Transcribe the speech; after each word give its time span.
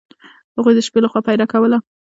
هغوی 0.57 0.73
د 0.75 0.79
شپې 0.87 0.99
له 1.03 1.09
خوا 1.11 1.21
پیره 1.27 1.45
کوله. 1.53 1.77